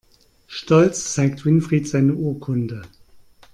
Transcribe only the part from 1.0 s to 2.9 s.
zeigt Winfried seine Urkunde.